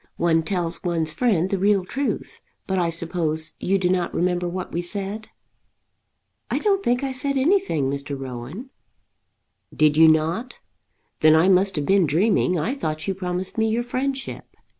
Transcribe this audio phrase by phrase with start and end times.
[0.17, 2.41] One tells one's friend the real truth.
[2.65, 5.27] But I suppose you do not remember what we said?"
[6.49, 8.17] "I don't think I said anything, Mr.
[8.19, 8.71] Rowan."
[9.71, 10.55] "Did you not?
[11.19, 12.57] Then I must have been dreaming.
[12.57, 14.45] I thought you promised me your friendship."